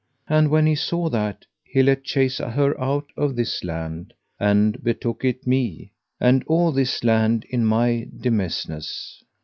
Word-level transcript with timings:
And 0.27 0.49
when 0.49 0.65
he 0.65 0.73
saw 0.73 1.09
that, 1.09 1.45
he 1.63 1.83
let 1.83 2.03
chase 2.03 2.39
her 2.39 2.73
out 2.83 3.05
of 3.15 3.35
this 3.35 3.63
land, 3.63 4.13
and 4.39 4.83
betook 4.83 5.23
it 5.23 5.45
me, 5.45 5.91
and 6.19 6.43
all 6.47 6.71
this 6.71 7.03
land 7.03 7.45
in 7.51 7.63
my 7.67 8.07
demesnes. 8.19 9.21